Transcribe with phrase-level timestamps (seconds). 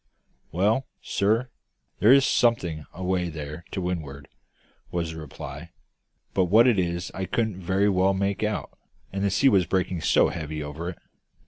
[0.51, 1.51] "Well, sir,
[1.99, 4.29] there is something away there to windward,"
[4.89, 5.69] was the reply,
[6.33, 8.75] "but what it is I couldn't very well make out,
[9.13, 10.97] the sea was breaking so heavy over it.